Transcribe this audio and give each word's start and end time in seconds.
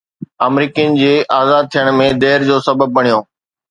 آمريڪين 0.47 0.97
جي 1.03 1.11
آزاد 1.37 1.71
ٿيڻ 1.77 1.93
۾ 2.03 2.11
دير 2.27 2.51
جو 2.53 2.61
سبب 2.71 2.99
بڻيو 3.01 3.27